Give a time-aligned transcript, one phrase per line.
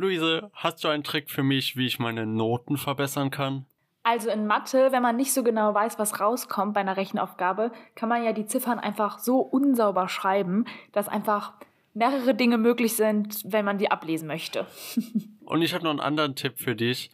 [0.00, 3.66] Luise, hast du einen Trick für mich, wie ich meine Noten verbessern kann?
[4.02, 8.08] Also in Mathe, wenn man nicht so genau weiß, was rauskommt bei einer Rechenaufgabe, kann
[8.08, 11.52] man ja die Ziffern einfach so unsauber schreiben, dass einfach
[11.92, 14.66] mehrere Dinge möglich sind, wenn man die ablesen möchte.
[15.44, 17.10] Und ich habe noch einen anderen Tipp für dich.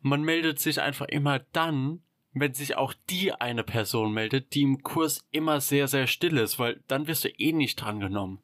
[0.00, 2.02] Man meldet sich einfach immer dann,
[2.34, 6.58] wenn sich auch die eine Person meldet, die im Kurs immer sehr, sehr still ist,
[6.60, 8.38] weil dann wirst du eh nicht drangenommen.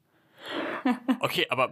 [1.20, 1.70] Okay, aber,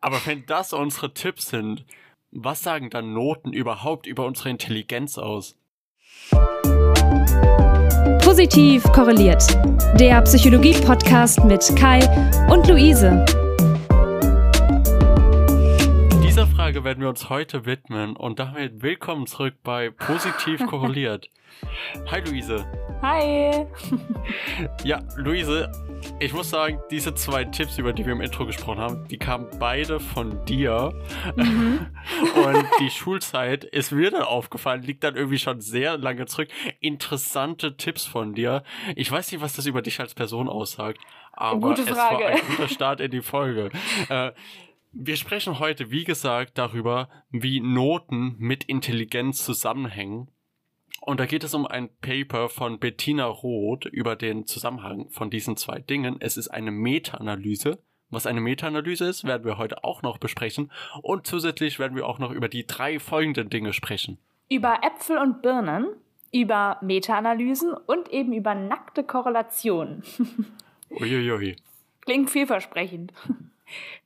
[0.00, 1.84] aber wenn das unsere Tipps sind,
[2.30, 5.58] was sagen dann Noten überhaupt über unsere Intelligenz aus?
[8.24, 9.44] Positiv korreliert.
[10.00, 12.00] Der Psychologie-Podcast mit Kai
[12.50, 13.24] und Luise.
[16.72, 21.28] Frage werden wir uns heute widmen und damit willkommen zurück bei Positiv korreliert.
[22.10, 22.64] Hi Luise.
[23.02, 23.66] Hi.
[24.82, 25.70] Ja, Luise,
[26.18, 29.48] ich muss sagen, diese zwei Tipps, über die wir im Intro gesprochen haben, die kamen
[29.58, 30.94] beide von dir.
[31.36, 31.88] Mhm.
[32.36, 36.48] Und die Schulzeit ist mir dann aufgefallen, liegt dann irgendwie schon sehr lange zurück.
[36.80, 38.62] Interessante Tipps von dir.
[38.96, 42.68] Ich weiß nicht, was das über dich als Person aussagt, aber es war ein guter
[42.68, 43.68] Start in die Folge.
[44.08, 44.32] Äh,
[44.92, 50.28] wir sprechen heute, wie gesagt, darüber, wie Noten mit Intelligenz zusammenhängen
[51.04, 55.56] und da geht es um ein Paper von Bettina Roth über den Zusammenhang von diesen
[55.56, 56.16] zwei Dingen.
[56.20, 57.80] Es ist eine Meta-Analyse.
[58.10, 60.70] Was eine Meta-Analyse ist, werden wir heute auch noch besprechen.
[61.02, 64.18] Und zusätzlich werden wir auch noch über die drei folgenden Dinge sprechen.
[64.48, 65.88] Über Äpfel und Birnen,
[66.32, 70.04] über Meta-Analysen und eben über nackte Korrelationen.
[70.90, 71.56] Uiuiui.
[72.02, 73.12] Klingt vielversprechend.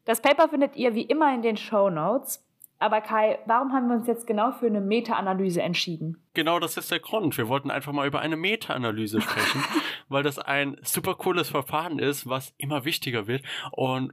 [0.07, 2.43] Das Paper findet ihr wie immer in den Show Notes.
[2.79, 6.23] Aber Kai, warum haben wir uns jetzt genau für eine Meta-Analyse entschieden?
[6.35, 7.37] Genau, das ist der Grund.
[7.37, 9.65] Wir wollten einfach mal über eine Meta-Analyse sprechen,
[10.09, 14.13] weil das ein super cooles Verfahren ist, was immer wichtiger wird und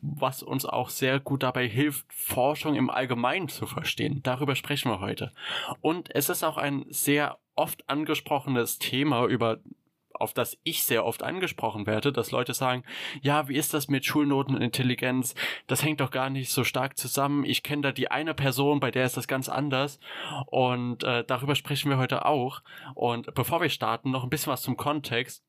[0.00, 4.20] was uns auch sehr gut dabei hilft, Forschung im Allgemeinen zu verstehen.
[4.22, 5.32] Darüber sprechen wir heute.
[5.80, 9.58] Und es ist auch ein sehr oft angesprochenes Thema, über
[10.20, 12.84] auf das ich sehr oft angesprochen werde, dass Leute sagen,
[13.22, 15.34] ja, wie ist das mit Schulnoten und Intelligenz?
[15.66, 17.44] Das hängt doch gar nicht so stark zusammen.
[17.44, 20.00] Ich kenne da die eine Person, bei der ist das ganz anders.
[20.46, 22.62] Und äh, darüber sprechen wir heute auch.
[22.94, 25.44] Und bevor wir starten, noch ein bisschen was zum Kontext.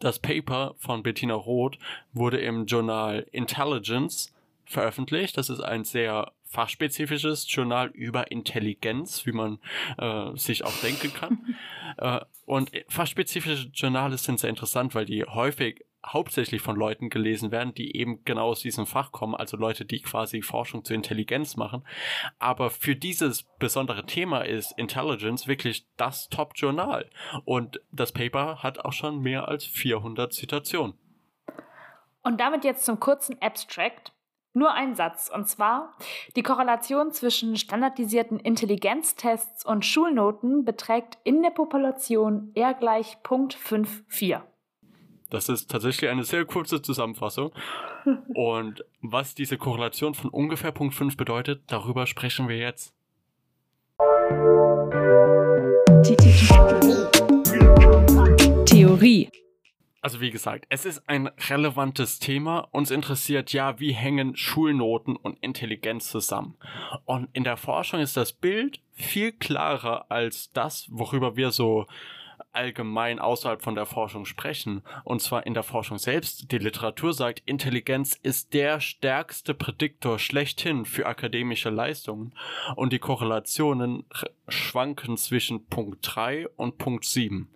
[0.00, 1.78] Das Paper von Bettina Roth
[2.12, 4.32] wurde im Journal Intelligence
[4.64, 5.36] veröffentlicht.
[5.36, 9.58] Das ist ein sehr fachspezifisches Journal über Intelligenz, wie man
[9.98, 11.56] äh, sich auch denken kann.
[11.98, 17.74] äh, und fachspezifische Journale sind sehr interessant, weil die häufig hauptsächlich von Leuten gelesen werden,
[17.74, 21.84] die eben genau aus diesem Fach kommen, also Leute, die quasi Forschung zur Intelligenz machen.
[22.38, 27.10] Aber für dieses besondere Thema ist Intelligence wirklich das Top-Journal.
[27.44, 30.94] Und das Paper hat auch schon mehr als 400 Zitationen.
[32.22, 34.12] Und damit jetzt zum kurzen Abstract.
[34.58, 35.94] Nur ein Satz, und zwar,
[36.34, 44.40] die Korrelation zwischen standardisierten Intelligenztests und Schulnoten beträgt in der Population R gleich Punkt 5,4.
[45.30, 47.52] Das ist tatsächlich eine sehr kurze Zusammenfassung.
[48.34, 52.92] Und was diese Korrelation von ungefähr Punkt 5 bedeutet, darüber sprechen wir jetzt.
[58.64, 59.30] Theorie.
[60.00, 62.68] Also wie gesagt, es ist ein relevantes Thema.
[62.70, 66.56] Uns interessiert ja, wie hängen Schulnoten und Intelligenz zusammen.
[67.04, 71.86] Und in der Forschung ist das Bild viel klarer als das, worüber wir so
[72.52, 74.82] allgemein außerhalb von der Forschung sprechen.
[75.04, 76.50] Und zwar in der Forschung selbst.
[76.50, 82.34] Die Literatur sagt, Intelligenz ist der stärkste Prädiktor schlechthin für akademische Leistungen.
[82.76, 84.04] Und die Korrelationen
[84.48, 87.48] schwanken zwischen Punkt 3 und Punkt 7.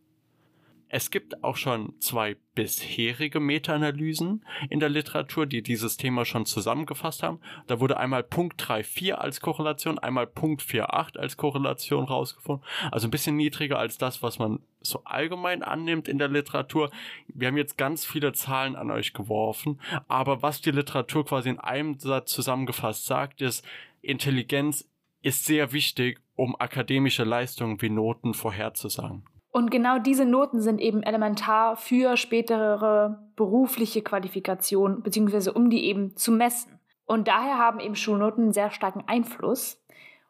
[0.94, 7.22] Es gibt auch schon zwei bisherige Meta-Analysen in der Literatur, die dieses Thema schon zusammengefasst
[7.22, 7.40] haben.
[7.66, 12.62] Da wurde einmal Punkt 3.4 als Korrelation, einmal Punkt 4.8 als Korrelation rausgefunden.
[12.90, 16.90] Also ein bisschen niedriger als das, was man so allgemein annimmt in der Literatur.
[17.26, 21.58] Wir haben jetzt ganz viele Zahlen an euch geworfen, aber was die Literatur quasi in
[21.58, 23.64] einem Satz zusammengefasst sagt, ist,
[24.02, 24.86] Intelligenz
[25.22, 29.24] ist sehr wichtig, um akademische Leistungen wie Noten vorherzusagen.
[29.52, 36.16] Und genau diese Noten sind eben elementar für spätere berufliche Qualifikation, beziehungsweise um die eben
[36.16, 36.80] zu messen.
[37.04, 39.78] Und daher haben eben Schulnoten einen sehr starken Einfluss.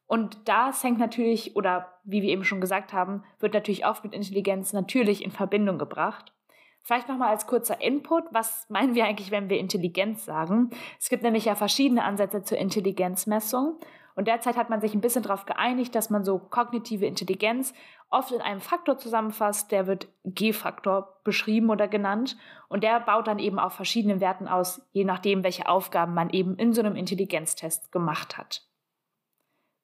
[0.08, 4.12] Und das hängt natürlich, oder wie wir eben schon gesagt haben, wird natürlich oft mit
[4.12, 6.32] Intelligenz natürlich in Verbindung gebracht.
[6.82, 10.70] Vielleicht nochmal als kurzer Input, was meinen wir eigentlich, wenn wir Intelligenz sagen?
[10.98, 13.78] Es gibt nämlich ja verschiedene Ansätze zur Intelligenzmessung.
[14.14, 17.72] Und derzeit hat man sich ein bisschen darauf geeinigt, dass man so kognitive Intelligenz
[18.10, 22.36] oft in einem Faktor zusammenfasst, der wird G-Faktor beschrieben oder genannt.
[22.68, 26.56] Und der baut dann eben auf verschiedenen Werten aus, je nachdem, welche Aufgaben man eben
[26.56, 28.62] in so einem Intelligenztest gemacht hat.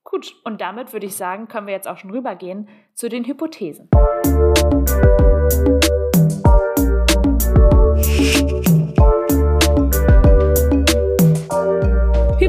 [0.05, 3.91] Gut, und damit würde ich sagen, können wir jetzt auch schon rübergehen zu den Hypothesen.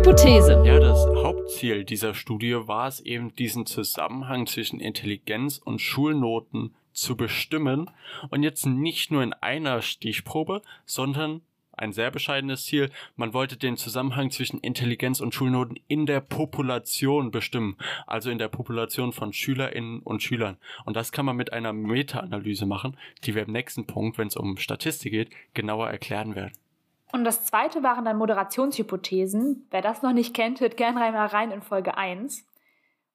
[0.09, 0.63] Hypothese.
[0.65, 7.15] Ja, das Hauptziel dieser Studie war es eben, diesen Zusammenhang zwischen Intelligenz und Schulnoten zu
[7.15, 7.91] bestimmen
[8.31, 11.41] und jetzt nicht nur in einer Stichprobe, sondern
[11.73, 12.89] ein sehr bescheidenes Ziel.
[13.17, 17.77] Man wollte den Zusammenhang zwischen Intelligenz und Schulnoten in der Population bestimmen,
[18.07, 20.57] also in der Population von Schülerinnen und Schülern.
[20.85, 24.35] Und das kann man mit einer Meta-Analyse machen, die wir im nächsten Punkt, wenn es
[24.35, 26.53] um Statistik geht, genauer erklären werden.
[27.11, 29.67] Und das zweite waren dann Moderationshypothesen.
[29.71, 32.45] Wer das noch nicht kennt, hört gerne einmal rein in Folge 1.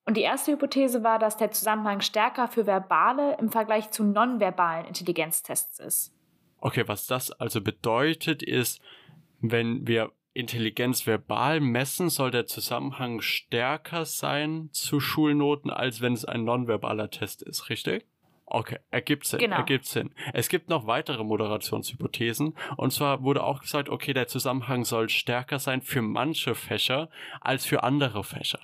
[0.06, 4.86] Und die erste Hypothese war, dass der Zusammenhang stärker für verbale im Vergleich zu nonverbalen
[4.86, 6.12] Intelligenztests ist.
[6.60, 8.80] Okay, was das also bedeutet, ist,
[9.40, 16.24] wenn wir Intelligenz verbal messen, soll der Zusammenhang stärker sein zu Schulnoten, als wenn es
[16.24, 18.04] ein nonverbaler Test ist, richtig?
[18.54, 19.56] Okay, ergibt Sinn, Genau.
[19.56, 20.10] ergibt Sinn.
[20.32, 22.54] Es gibt noch weitere Moderationshypothesen.
[22.76, 27.08] Und zwar wurde auch gesagt, okay, der Zusammenhang soll stärker sein für manche Fächer
[27.40, 28.60] als für andere Fächer.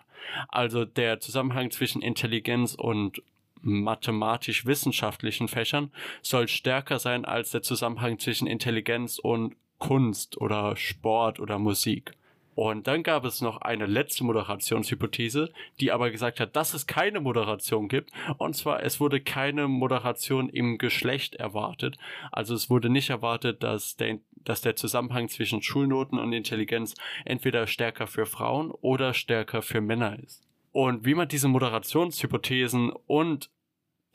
[0.48, 3.20] Also der Zusammenhang zwischen Intelligenz und
[3.62, 5.90] mathematisch-wissenschaftlichen Fächern
[6.22, 12.12] soll stärker sein als der Zusammenhang zwischen Intelligenz und Kunst oder Sport oder Musik.
[12.54, 17.20] Und dann gab es noch eine letzte Moderationshypothese, die aber gesagt hat, dass es keine
[17.20, 18.10] Moderation gibt.
[18.38, 21.96] Und zwar, es wurde keine Moderation im Geschlecht erwartet.
[22.32, 26.94] Also es wurde nicht erwartet, dass der, dass der Zusammenhang zwischen Schulnoten und Intelligenz
[27.24, 30.42] entweder stärker für Frauen oder stärker für Männer ist.
[30.72, 33.50] Und wie man diese Moderationshypothesen und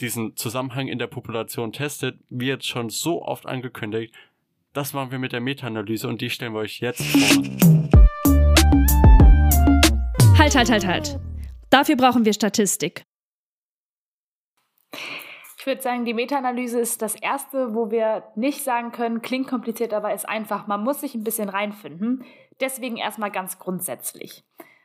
[0.02, 4.14] diesen Zusammenhang in der Population testet, wird schon so oft angekündigt.
[4.74, 7.75] Das machen wir mit der Meta-Analyse und die stellen wir euch jetzt vor.
[10.38, 11.20] Halt, halt, halt, halt.
[11.70, 13.06] Dafür brauchen wir Statistik.
[15.58, 19.94] Ich würde sagen, die Meta-Analyse ist das erste, wo wir nicht sagen können, klingt kompliziert,
[19.94, 20.68] aber ist einfach.
[20.68, 22.24] Man muss sich ein bisschen reinfinden.
[22.60, 24.44] Deswegen erstmal ganz grundsätzlich.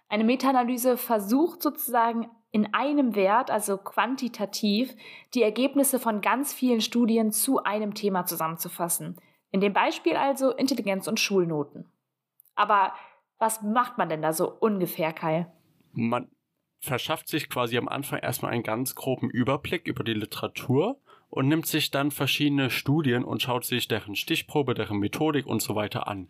[0.09, 4.95] Eine Meta-Analyse versucht sozusagen in einem Wert, also quantitativ,
[5.35, 9.21] die Ergebnisse von ganz vielen Studien zu einem Thema zusammenzufassen.
[9.51, 11.93] In dem Beispiel also Intelligenz und Schulnoten.
[12.55, 12.95] Aber
[13.41, 15.47] was macht man denn da so ungefähr, Kai?
[15.93, 16.29] Man
[16.79, 21.01] verschafft sich quasi am Anfang erstmal einen ganz groben Überblick über die Literatur
[21.31, 25.75] und nimmt sich dann verschiedene Studien und schaut sich deren Stichprobe, deren Methodik und so
[25.75, 26.29] weiter an.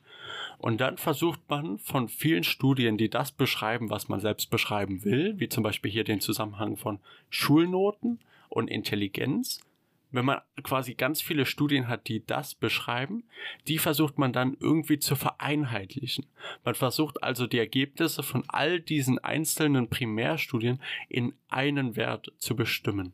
[0.59, 5.39] Und dann versucht man von vielen Studien, die das beschreiben, was man selbst beschreiben will,
[5.39, 8.21] wie zum Beispiel hier den Zusammenhang von Schulnoten
[8.51, 9.61] und Intelligenz,
[10.13, 13.25] wenn man quasi ganz viele Studien hat, die das beschreiben,
[13.69, 16.27] die versucht man dann irgendwie zu vereinheitlichen.
[16.65, 23.13] Man versucht also die Ergebnisse von all diesen einzelnen Primärstudien in einen Wert zu bestimmen.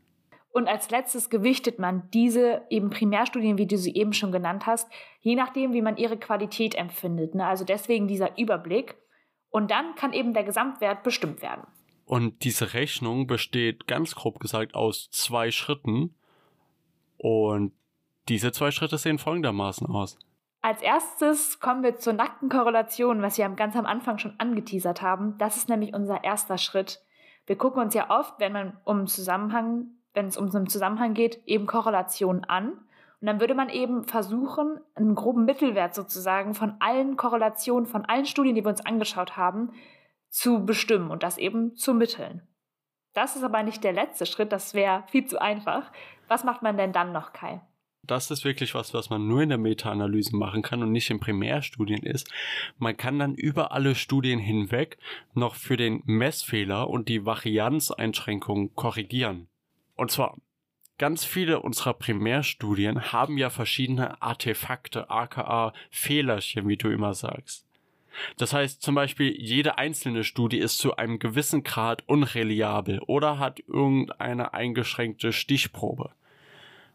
[0.57, 4.91] Und als letztes gewichtet man diese eben Primärstudien, wie du sie eben schon genannt hast,
[5.21, 7.35] je nachdem, wie man ihre Qualität empfindet.
[7.35, 7.45] Ne?
[7.45, 8.97] Also deswegen dieser Überblick.
[9.51, 11.67] Und dann kann eben der Gesamtwert bestimmt werden.
[12.07, 16.15] Und diese Rechnung besteht ganz grob gesagt aus zwei Schritten.
[17.19, 17.73] Und
[18.29, 20.19] diese zwei Schritte sehen folgendermaßen aus.
[20.63, 25.39] Als erstes kommen wir zur nackten Korrelation, was wir ganz am Anfang schon angeteasert haben.
[25.39, 27.01] Das ist nämlich unser erster Schritt.
[27.47, 31.15] Wir gucken uns ja oft, wenn man um Zusammenhang, wenn es um so einen Zusammenhang
[31.15, 32.73] geht, eben Korrelation an.
[33.21, 38.27] Und dann würde man eben versuchen, einen groben Mittelwert sozusagen von allen Korrelationen, von allen
[38.27, 39.73] Studien, die wir uns angeschaut haben,
[40.29, 42.43] zu bestimmen und das eben zu mitteln.
[43.15, 45.91] Das ist aber nicht der letzte Schritt, das wäre viel zu einfach.
[46.29, 47.61] Was macht man denn dann noch, Kai?
[48.07, 51.21] das ist wirklich was, was man nur in der Meta-Analyse machen kann und nicht in
[51.21, 52.31] Primärstudien ist.
[52.79, 54.99] Man kann dann über alle Studien hinweg
[55.35, 59.49] noch für den Messfehler und die Varianzeinschränkung korrigieren.
[59.97, 60.37] Und zwar,
[60.99, 67.67] ganz viele unserer Primärstudien haben ja verschiedene Artefakte, aka Fehlerchen, wie du immer sagst.
[68.37, 73.61] Das heißt zum Beispiel, jede einzelne Studie ist zu einem gewissen Grad unreliabel oder hat
[73.61, 76.11] irgendeine eingeschränkte Stichprobe.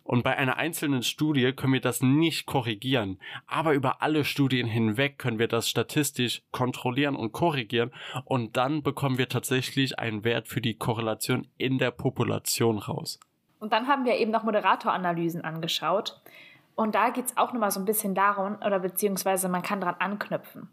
[0.03, 5.19] Und bei einer einzelnen Studie können wir das nicht korrigieren, aber über alle Studien hinweg
[5.19, 7.91] können wir das statistisch kontrollieren und korrigieren
[8.25, 13.19] und dann bekommen wir tatsächlich einen Wert für die Korrelation in der Population raus.
[13.59, 16.19] Und dann haben wir eben noch Moderatoranalysen angeschaut.
[16.75, 19.95] Und da geht es auch nochmal so ein bisschen darum, oder beziehungsweise man kann daran
[19.99, 20.67] anknüpfen.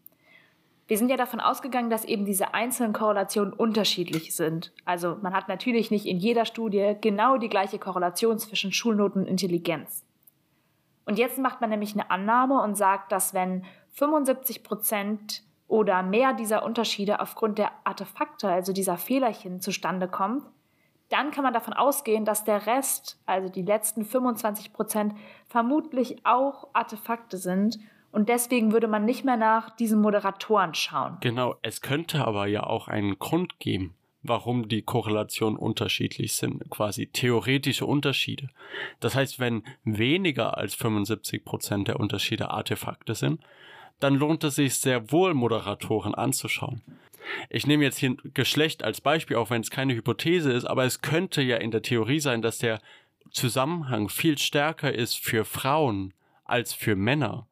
[0.89, 4.73] Wir sind ja davon ausgegangen, dass eben diese einzelnen Korrelationen unterschiedlich sind.
[4.87, 9.29] Also man hat natürlich nicht in jeder Studie genau die gleiche Korrelation zwischen Schulnoten und
[9.29, 10.07] Intelligenz.
[11.05, 16.33] Und jetzt macht man nämlich eine Annahme und sagt, dass wenn 75 Prozent oder mehr
[16.33, 20.45] dieser Unterschiede aufgrund der Artefakte, also dieser Fehlerchen, zustande kommt,
[21.11, 25.15] dann kann man davon ausgehen, dass der Rest, also die letzten 25 Prozent,
[25.49, 27.79] vermutlich auch Artefakte sind.
[28.11, 31.19] Und deswegen würde man nicht mehr nach diesen Moderatoren schauen.
[31.21, 37.07] Genau, es könnte aber ja auch einen Grund geben, warum die Korrelationen unterschiedlich sind, quasi
[37.07, 38.49] theoretische Unterschiede.
[39.01, 43.41] Das heißt, wenn weniger als 75 Prozent der Unterschiede Artefakte sind,
[44.01, 46.83] dann lohnt es sich sehr wohl, Moderatoren anzuschauen.
[47.51, 51.03] Ich nehme jetzt hier Geschlecht als Beispiel, auch wenn es keine Hypothese ist, aber es
[51.03, 52.81] könnte ja in der Theorie sein, dass der
[53.31, 57.48] Zusammenhang viel stärker ist für Frauen als für Männer.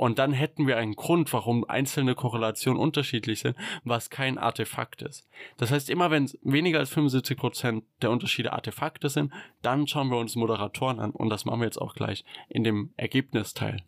[0.00, 3.54] Und dann hätten wir einen Grund, warum einzelne Korrelationen unterschiedlich sind,
[3.84, 5.28] was kein Artefakt ist.
[5.58, 9.30] Das heißt, immer wenn weniger als 75 Prozent der Unterschiede Artefakte sind,
[9.60, 11.10] dann schauen wir uns Moderatoren an.
[11.10, 13.82] Und das machen wir jetzt auch gleich in dem Ergebnisteil.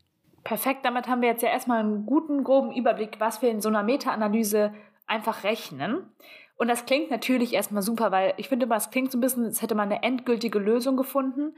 [0.45, 3.71] Perfekt, damit haben wir jetzt ja erstmal einen guten, groben Überblick, was wir in so
[3.71, 4.75] einer Meta-Analyse
[5.07, 6.13] einfach rechnen.
[6.57, 9.63] Und das klingt natürlich erstmal super, weil ich finde, es klingt so ein bisschen, als
[9.63, 11.55] hätte man eine endgültige Lösung gefunden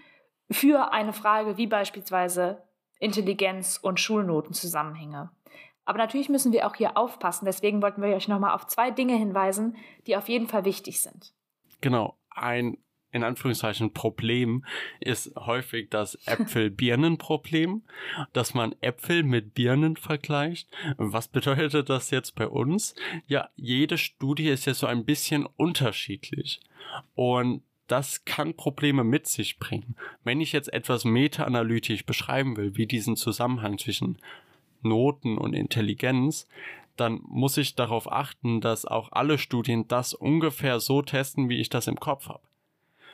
[0.48, 2.62] für eine Frage wie beispielsweise
[2.98, 5.30] Intelligenz und Schulnotenzusammenhänge.
[5.84, 7.44] Aber natürlich müssen wir auch hier aufpassen.
[7.44, 11.34] Deswegen wollten wir euch nochmal auf zwei Dinge hinweisen, die auf jeden Fall wichtig sind.
[11.80, 12.16] Genau.
[12.30, 12.78] Ein
[13.14, 14.64] in Anführungszeichen Problem
[14.98, 17.84] ist häufig das Äpfel-Birnen-Problem,
[18.32, 20.68] dass man Äpfel mit Birnen vergleicht.
[20.96, 22.96] Was bedeutet das jetzt bei uns?
[23.26, 26.60] Ja, jede Studie ist ja so ein bisschen unterschiedlich.
[27.14, 29.96] Und das kann Probleme mit sich bringen.
[30.22, 34.18] Wenn ich jetzt etwas meta-analytisch beschreiben will, wie diesen Zusammenhang zwischen
[34.82, 36.48] Noten und Intelligenz,
[36.96, 41.68] dann muss ich darauf achten, dass auch alle Studien das ungefähr so testen, wie ich
[41.68, 42.42] das im Kopf habe.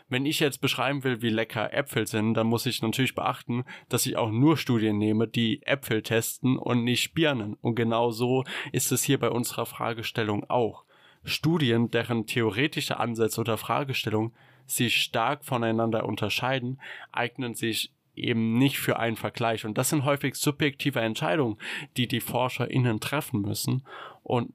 [0.09, 4.07] Wenn ich jetzt beschreiben will, wie lecker Äpfel sind, dann muss ich natürlich beachten, dass
[4.07, 7.55] ich auch nur Studien nehme, die Äpfel testen und nicht Birnen.
[7.61, 10.85] Und genau so ist es hier bei unserer Fragestellung auch.
[11.23, 14.33] Studien, deren theoretische Ansätze oder Fragestellungen
[14.71, 16.81] sich stark voneinander unterscheiden,
[17.13, 19.65] eignen sich eben nicht für einen Vergleich.
[19.65, 21.59] Und das sind häufig subjektive Entscheidungen,
[21.97, 23.85] die die ForscherInnen treffen müssen.
[24.23, 24.53] Und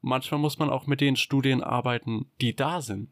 [0.00, 3.08] manchmal muss man auch mit den Studien arbeiten, die da sind.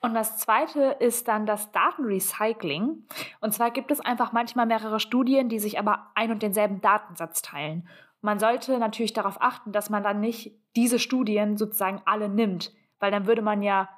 [0.00, 3.04] Und das zweite ist dann das Datenrecycling.
[3.40, 7.40] Und zwar gibt es einfach manchmal mehrere Studien, die sich aber ein und denselben Datensatz
[7.40, 7.88] teilen.
[8.20, 13.12] Man sollte natürlich darauf achten, dass man dann nicht diese Studien sozusagen alle nimmt, weil
[13.12, 13.88] dann würde man ja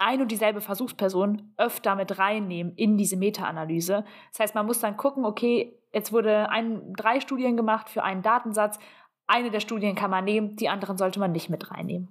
[0.00, 4.04] ein und dieselbe Versuchsperson öfter mit reinnehmen in diese Meta-Analyse.
[4.32, 8.22] Das heißt, man muss dann gucken, okay, jetzt wurde ein, drei Studien gemacht für einen
[8.22, 8.78] Datensatz.
[9.26, 12.08] Eine der Studien kann man nehmen, die anderen sollte man nicht mit reinnehmen.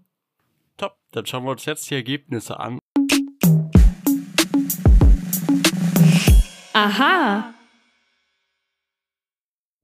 [0.78, 2.80] Top, dann schauen wir uns jetzt die Ergebnisse an.
[6.74, 7.54] Aha.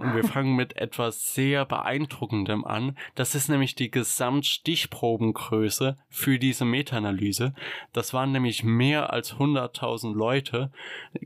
[0.06, 2.96] Und wir fangen mit etwas sehr beeindruckendem an.
[3.16, 7.56] Das ist nämlich die Gesamtstichprobengröße für diese Meta-Analyse.
[7.92, 10.72] Das waren nämlich mehr als 100.000 Leute,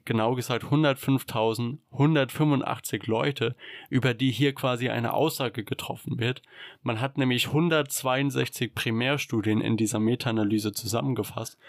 [0.05, 3.57] genau gesagt 105.185 Leute,
[3.89, 6.41] über die hier quasi eine Aussage getroffen wird.
[6.81, 11.59] Man hat nämlich 162 Primärstudien in dieser Meta-Analyse zusammengefasst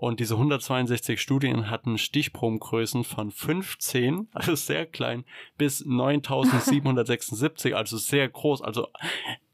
[0.00, 5.24] und diese 162 Studien hatten Stichprobengrößen von 15, also sehr klein,
[5.56, 8.62] bis 9776, also sehr groß.
[8.62, 8.86] Also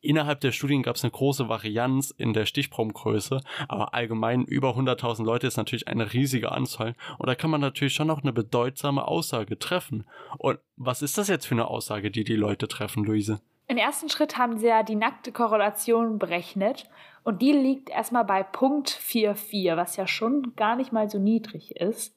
[0.03, 5.25] innerhalb der Studien gab es eine große Varianz in der Stichprobengröße, aber allgemein über 100.000
[5.25, 9.09] Leute ist natürlich eine riesige Anzahl und da kann man natürlich schon auch eine bedeutsame
[9.09, 10.05] Aussage treffen.
[10.37, 13.41] Und was ist das jetzt für eine Aussage, die die Leute treffen, Luise?
[13.67, 16.87] Im ersten Schritt haben sie ja die nackte Korrelation berechnet
[17.25, 21.77] und die liegt erstmal bei Punkt 44, was ja schon gar nicht mal so niedrig
[21.77, 22.17] ist.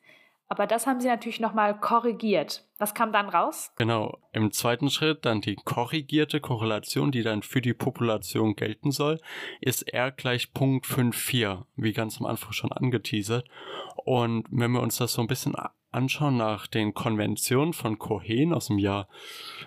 [0.50, 2.64] Aber das haben sie natürlich nochmal korrigiert.
[2.78, 3.74] Was kam dann raus?
[3.76, 9.20] Genau, im zweiten Schritt dann die korrigierte Korrelation, die dann für die Population gelten soll,
[9.60, 13.46] ist R gleich Punkt 54, wie ganz am Anfang schon angeteasert.
[14.06, 15.56] Und wenn wir uns das so ein bisschen
[15.92, 19.10] anschauen nach den Konventionen von Cohen aus dem Jahr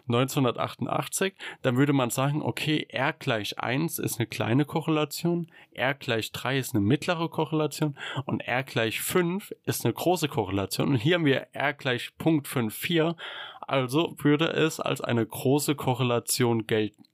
[0.09, 6.33] 1988, dann würde man sagen, okay, R gleich 1 ist eine kleine Korrelation, R gleich
[6.33, 10.89] 3 ist eine mittlere Korrelation und R gleich 5 ist eine große Korrelation.
[10.91, 13.17] Und hier haben wir R gleich Punkt 54,
[13.61, 17.05] also würde es als eine große Korrelation gelten.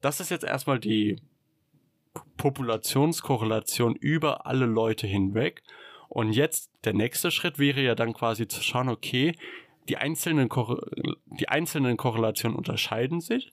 [0.00, 1.16] Das ist jetzt erstmal die
[2.36, 5.62] Populationskorrelation über alle Leute hinweg.
[6.08, 9.34] Und jetzt der nächste Schritt wäre ja dann quasi zu schauen, okay,
[9.88, 10.48] die einzelnen,
[11.26, 13.52] die einzelnen Korrelationen unterscheiden sich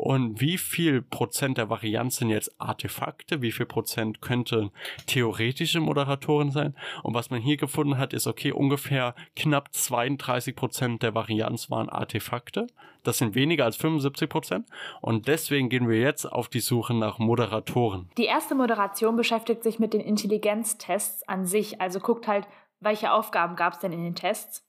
[0.00, 4.70] und wie viel Prozent der Varianz sind jetzt Artefakte, wie viel Prozent könnte
[5.06, 6.74] theoretische Moderatoren sein.
[7.02, 11.90] Und was man hier gefunden hat, ist, okay, ungefähr knapp 32 Prozent der Varianz waren
[11.90, 12.66] Artefakte.
[13.02, 14.66] Das sind weniger als 75 Prozent.
[15.02, 18.08] Und deswegen gehen wir jetzt auf die Suche nach Moderatoren.
[18.16, 22.48] Die erste Moderation beschäftigt sich mit den Intelligenztests an sich, also guckt halt,
[22.80, 24.66] welche Aufgaben gab es denn in den Tests.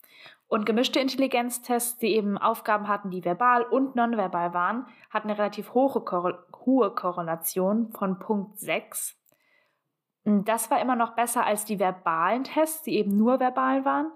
[0.52, 5.74] Und gemischte Intelligenztests, die eben Aufgaben hatten, die verbal und nonverbal waren, hatten eine relativ
[5.74, 9.16] hohe, Korre hohe Korrelation von Punkt 6.
[10.26, 14.12] Das war immer noch besser als die verbalen Tests, die eben nur verbal waren.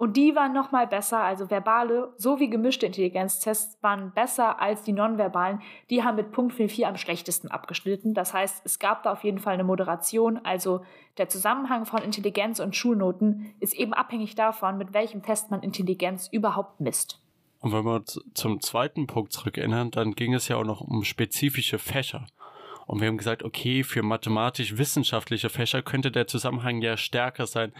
[0.00, 5.60] Und die waren nochmal besser, also verbale sowie gemischte Intelligenztests waren besser als die nonverbalen.
[5.90, 8.14] Die haben mit Punkt 4 am schlechtesten abgeschnitten.
[8.14, 10.40] Das heißt, es gab da auf jeden Fall eine Moderation.
[10.42, 10.80] Also
[11.18, 16.28] der Zusammenhang von Intelligenz und Schulnoten ist eben abhängig davon, mit welchem Test man Intelligenz
[16.32, 17.20] überhaupt misst.
[17.58, 18.02] Und wenn wir
[18.32, 22.24] zum zweiten Punkt zurückerinnern, dann ging es ja auch noch um spezifische Fächer.
[22.86, 27.72] Und wir haben gesagt, okay, für mathematisch-wissenschaftliche Fächer könnte der Zusammenhang ja stärker sein.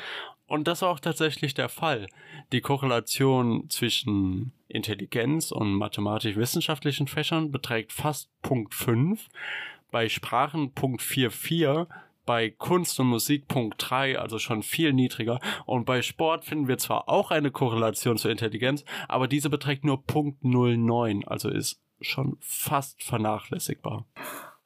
[0.51, 2.09] Und das war auch tatsächlich der Fall.
[2.51, 9.29] Die Korrelation zwischen Intelligenz und mathematisch-wissenschaftlichen Fächern beträgt fast Punkt 5,
[9.93, 11.87] bei Sprachen Punkt 4,4,
[12.27, 15.39] bei Kunst und Musik Punkt 3, also schon viel niedriger.
[15.67, 20.03] Und bei Sport finden wir zwar auch eine Korrelation zur Intelligenz, aber diese beträgt nur
[20.05, 24.05] Punkt 09, also ist schon fast vernachlässigbar.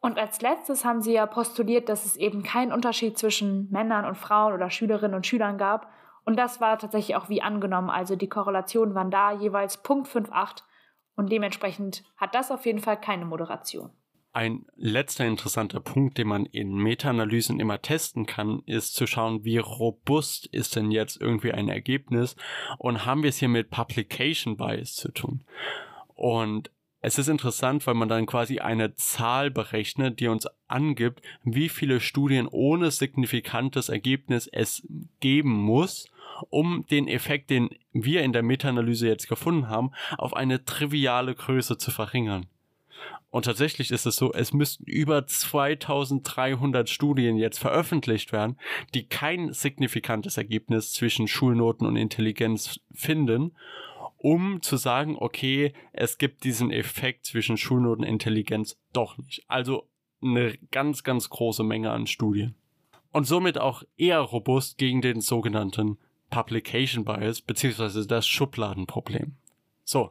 [0.04, 4.16] Und als letztes haben sie ja postuliert, dass es eben keinen Unterschied zwischen Männern und
[4.16, 5.90] Frauen oder Schülerinnen und Schülern gab.
[6.26, 7.88] Und das war tatsächlich auch wie angenommen.
[7.88, 10.62] Also die Korrelationen waren da jeweils Punkt 5,8
[11.16, 13.92] und dementsprechend hat das auf jeden Fall keine Moderation.
[14.34, 19.56] Ein letzter interessanter Punkt, den man in Meta-Analysen immer testen kann, ist zu schauen, wie
[19.56, 22.36] robust ist denn jetzt irgendwie ein Ergebnis
[22.76, 25.44] und haben wir es hier mit Publication Bias zu tun.
[26.14, 26.70] Und
[27.06, 32.00] es ist interessant, weil man dann quasi eine Zahl berechnet, die uns angibt, wie viele
[32.00, 34.88] Studien ohne signifikantes Ergebnis es
[35.20, 36.08] geben muss,
[36.48, 41.76] um den Effekt, den wir in der Meta-Analyse jetzt gefunden haben, auf eine triviale Größe
[41.76, 42.46] zu verringern.
[43.28, 48.56] Und tatsächlich ist es so, es müssten über 2300 Studien jetzt veröffentlicht werden,
[48.94, 53.52] die kein signifikantes Ergebnis zwischen Schulnoten und Intelligenz finden
[54.24, 59.44] um zu sagen, okay, es gibt diesen Effekt zwischen Schulnoten und Intelligenz doch nicht.
[59.48, 59.86] Also
[60.22, 62.54] eine ganz, ganz große Menge an Studien.
[63.12, 65.98] Und somit auch eher robust gegen den sogenannten
[66.30, 69.36] Publication Bias beziehungsweise das Schubladenproblem.
[69.84, 70.10] So,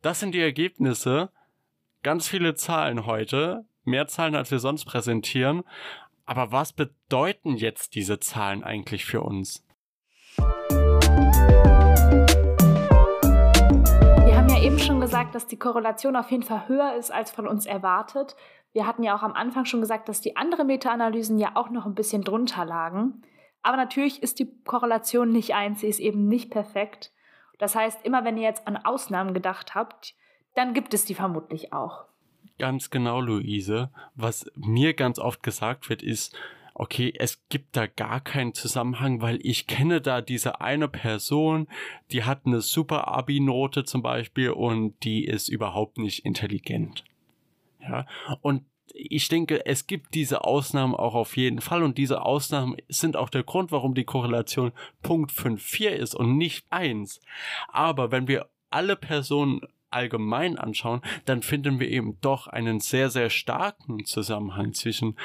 [0.00, 1.30] das sind die Ergebnisse.
[2.02, 5.64] Ganz viele Zahlen heute, mehr Zahlen als wir sonst präsentieren.
[6.24, 9.62] Aber was bedeuten jetzt diese Zahlen eigentlich für uns?
[14.82, 18.36] Schon gesagt, dass die Korrelation auf jeden Fall höher ist als von uns erwartet.
[18.72, 21.86] Wir hatten ja auch am Anfang schon gesagt, dass die anderen Meta-Analysen ja auch noch
[21.86, 23.22] ein bisschen drunter lagen.
[23.62, 27.12] Aber natürlich ist die Korrelation nicht eins, sie ist eben nicht perfekt.
[27.58, 30.14] Das heißt, immer wenn ihr jetzt an Ausnahmen gedacht habt,
[30.54, 32.04] dann gibt es die vermutlich auch.
[32.58, 33.90] Ganz genau, Luise.
[34.14, 36.36] Was mir ganz oft gesagt wird, ist,
[36.80, 41.68] okay, es gibt da gar keinen Zusammenhang, weil ich kenne da diese eine Person,
[42.10, 47.04] die hat eine super Abi-Note zum Beispiel und die ist überhaupt nicht intelligent.
[47.82, 48.06] Ja,
[48.40, 48.64] und
[48.94, 53.28] ich denke, es gibt diese Ausnahmen auch auf jeden Fall und diese Ausnahmen sind auch
[53.28, 57.20] der Grund, warum die Korrelation Punkt 5,4 ist und nicht 1.
[57.68, 63.28] Aber wenn wir alle Personen allgemein anschauen, dann finden wir eben doch einen sehr, sehr
[63.28, 65.16] starken Zusammenhang zwischen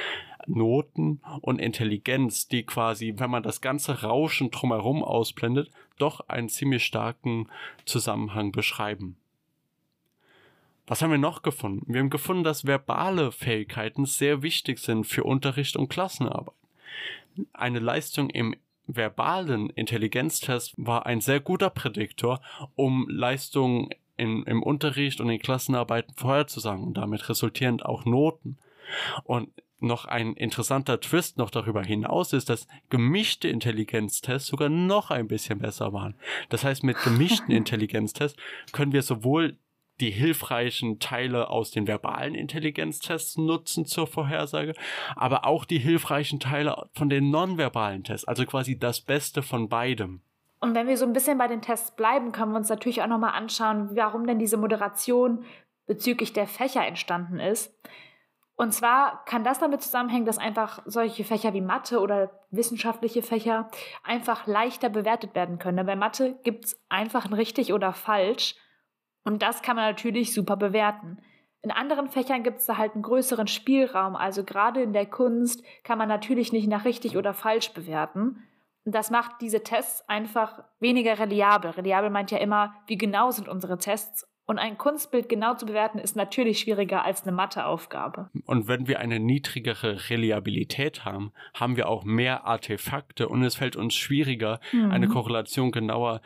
[0.48, 6.86] Noten und Intelligenz, die quasi, wenn man das ganze Rauschen drumherum ausblendet, doch einen ziemlich
[6.86, 7.50] starken
[7.86, 9.18] Zusammenhang beschreiben.
[10.88, 11.92] Was haben wir noch gefunden?
[11.92, 16.54] Wir haben gefunden, dass verbale Fähigkeiten sehr wichtig sind für Unterricht und Klassenarbeit.
[17.54, 18.56] Eine Leistung im
[18.88, 22.40] verbalen Intelligenztest war ein sehr guter Prädiktor,
[22.76, 28.58] um Leistungen in, im Unterricht und in Klassenarbeiten vorherzusagen und damit resultierend auch Noten.
[29.24, 29.50] Und
[29.86, 35.60] noch ein interessanter Twist noch darüber hinaus ist, dass gemischte Intelligenztests sogar noch ein bisschen
[35.60, 36.16] besser waren.
[36.50, 38.38] Das heißt, mit gemischten Intelligenztests
[38.72, 39.58] können wir sowohl
[40.02, 44.74] die hilfreichen Teile aus den verbalen Intelligenztests nutzen zur Vorhersage,
[45.16, 50.22] aber auch die hilfreichen Teile von den nonverbalen Tests, also quasi das Beste von beidem.
[50.60, 53.08] Und wenn wir so ein bisschen bei den Tests bleiben, können wir uns natürlich auch
[53.08, 55.46] nochmal anschauen, warum denn diese Moderation
[55.86, 57.74] bezüglich der Fächer entstanden ist.
[58.58, 63.70] Und zwar kann das damit zusammenhängen, dass einfach solche Fächer wie Mathe oder wissenschaftliche Fächer
[64.04, 65.86] einfach leichter bewertet werden können.
[65.86, 68.56] Bei Mathe gibt es einfach ein richtig oder falsch
[69.26, 71.18] und das kann man natürlich super bewerten.
[71.64, 74.16] In anderen Fächern gibt es da halt einen größeren Spielraum.
[74.16, 78.44] Also gerade in der Kunst kann man natürlich nicht nach richtig oder falsch bewerten.
[78.86, 81.72] Und das macht diese Tests einfach weniger reliabel.
[81.72, 85.98] Reliabel meint ja immer, wie genau sind unsere Tests und ein Kunstbild genau zu bewerten,
[85.98, 88.30] ist natürlich schwieriger als eine Matheaufgabe.
[88.46, 93.76] Und wenn wir eine niedrigere Reliabilität haben, haben wir auch mehr Artefakte und es fällt
[93.76, 94.92] uns schwieriger, mhm.
[94.92, 96.22] eine Korrelation genauer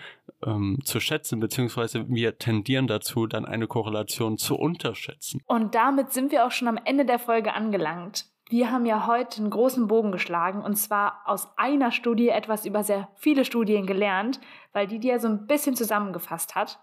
[0.46, 5.42] ähm, zu schätzen, beziehungsweise wir tendieren dazu, dann eine Korrelation zu unterschätzen.
[5.46, 8.26] Und damit sind wir auch schon am Ende der Folge angelangt.
[8.50, 12.84] Wir haben ja heute einen großen Bogen geschlagen und zwar aus einer Studie etwas über
[12.84, 14.40] sehr viele Studien gelernt,
[14.74, 16.80] weil die dir so ein bisschen zusammengefasst hat.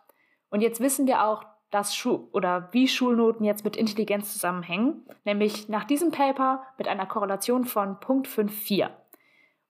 [0.50, 5.68] Und jetzt wissen wir auch, dass Schu oder wie Schulnoten jetzt mit Intelligenz zusammenhängen, nämlich
[5.68, 8.88] nach diesem Paper mit einer Korrelation von 0.54.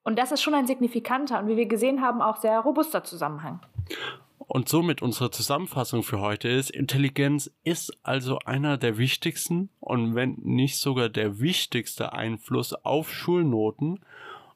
[0.03, 3.61] Und das ist schon ein signifikanter und wie wir gesehen haben auch sehr robuster Zusammenhang.
[4.39, 10.37] Und somit unsere Zusammenfassung für heute ist, Intelligenz ist also einer der wichtigsten und wenn
[10.43, 13.99] nicht sogar der wichtigste Einfluss auf Schulnoten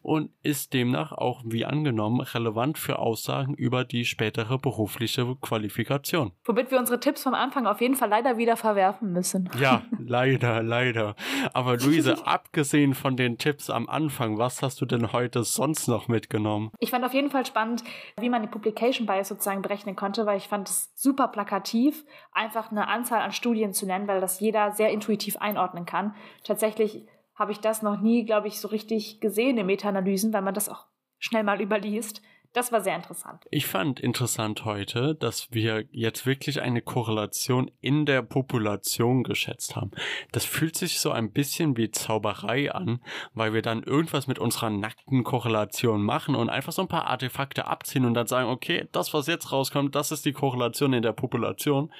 [0.03, 6.33] und ist demnach auch wie angenommen relevant für Aussagen über die spätere berufliche Qualifikation.
[6.45, 9.51] Womit wir unsere Tipps vom Anfang auf jeden Fall leider wieder verwerfen müssen.
[9.59, 11.15] Ja, leider, leider.
[11.53, 16.09] Aber Luise, abgesehen von den Tipps am Anfang, was hast du denn heute sonst noch
[16.09, 16.71] mitgenommen?
[16.79, 17.85] Ich fand auf jeden Fall spannend,
[18.19, 22.71] wie man die Publication Bias sozusagen berechnen konnte, weil ich fand es super plakativ, einfach
[22.71, 26.15] eine Anzahl an Studien zu nennen, weil das jeder sehr intuitiv einordnen kann.
[26.45, 27.07] Tatsächlich
[27.41, 30.69] habe ich das noch nie, glaube ich, so richtig gesehen in Meta-Analysen, weil man das
[30.69, 30.87] auch
[31.19, 32.21] schnell mal überliest.
[32.53, 33.47] Das war sehr interessant.
[33.53, 39.93] Ich fand interessant heute, dass wir jetzt wirklich eine Korrelation in der Population geschätzt haben.
[40.33, 43.01] Das fühlt sich so ein bisschen wie Zauberei an,
[43.35, 47.69] weil wir dann irgendwas mit unserer nackten Korrelation machen und einfach so ein paar Artefakte
[47.69, 51.13] abziehen und dann sagen, okay, das, was jetzt rauskommt, das ist die Korrelation in der
[51.13, 51.93] Population.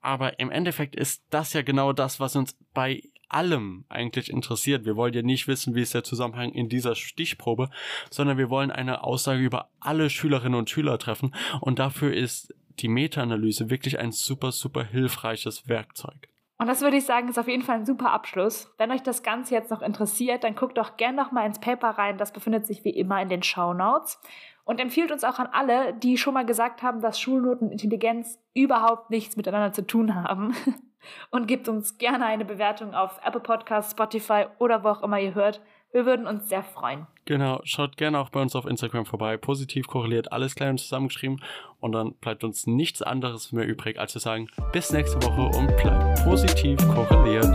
[0.00, 4.84] Aber im Endeffekt ist das ja genau das, was uns bei allem eigentlich interessiert.
[4.84, 7.68] Wir wollen ja nicht wissen, wie ist der Zusammenhang in dieser Stichprobe,
[8.10, 12.88] sondern wir wollen eine Aussage über alle Schülerinnen und Schüler treffen und dafür ist die
[12.88, 16.28] Meta-Analyse wirklich ein super, super hilfreiches Werkzeug.
[16.62, 18.72] Und das würde ich sagen, ist auf jeden Fall ein super Abschluss.
[18.78, 21.88] Wenn euch das Ganze jetzt noch interessiert, dann guckt doch gerne noch mal ins Paper
[21.90, 22.18] rein.
[22.18, 24.20] Das befindet sich wie immer in den Show Notes.
[24.64, 28.38] Und empfiehlt uns auch an alle, die schon mal gesagt haben, dass Schulnoten und Intelligenz
[28.54, 30.54] überhaupt nichts miteinander zu tun haben.
[31.30, 35.34] Und gebt uns gerne eine Bewertung auf Apple Podcasts, Spotify oder wo auch immer ihr
[35.34, 35.60] hört.
[35.92, 37.06] Wir würden uns sehr freuen.
[37.26, 39.36] Genau, schaut gerne auch bei uns auf Instagram vorbei.
[39.36, 41.42] Positiv korreliert, alles klein und zusammengeschrieben.
[41.80, 45.76] Und dann bleibt uns nichts anderes mehr übrig, als zu sagen, bis nächste Woche und
[45.76, 47.46] bleibt positiv korreliert.